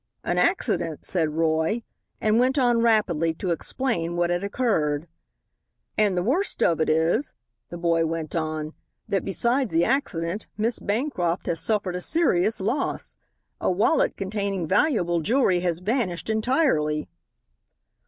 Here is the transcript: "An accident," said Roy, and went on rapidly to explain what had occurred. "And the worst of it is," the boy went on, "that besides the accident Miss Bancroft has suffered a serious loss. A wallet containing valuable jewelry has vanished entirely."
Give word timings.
"An 0.23 0.39
accident," 0.39 1.05
said 1.05 1.29
Roy, 1.29 1.83
and 2.19 2.39
went 2.39 2.57
on 2.57 2.81
rapidly 2.81 3.35
to 3.35 3.51
explain 3.51 4.15
what 4.15 4.31
had 4.31 4.43
occurred. 4.43 5.07
"And 5.95 6.17
the 6.17 6.23
worst 6.23 6.63
of 6.63 6.81
it 6.81 6.89
is," 6.89 7.33
the 7.69 7.77
boy 7.77 8.07
went 8.07 8.35
on, 8.35 8.73
"that 9.07 9.23
besides 9.23 9.69
the 9.69 9.85
accident 9.85 10.47
Miss 10.57 10.79
Bancroft 10.79 11.45
has 11.45 11.59
suffered 11.59 11.95
a 11.95 12.01
serious 12.01 12.59
loss. 12.59 13.15
A 13.59 13.69
wallet 13.69 14.17
containing 14.17 14.65
valuable 14.65 15.21
jewelry 15.21 15.59
has 15.59 15.77
vanished 15.77 16.31
entirely." 16.31 17.07